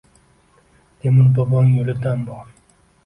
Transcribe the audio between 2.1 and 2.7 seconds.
bor